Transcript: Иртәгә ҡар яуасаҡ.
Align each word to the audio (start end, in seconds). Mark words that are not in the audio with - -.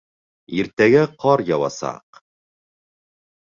Иртәгә 0.61 1.03
ҡар 1.25 1.43
яуасаҡ. 1.51 2.21